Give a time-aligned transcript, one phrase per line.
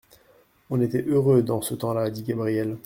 [0.71, 2.79] On était heureux dans ce temps-là, dit Gabrielle.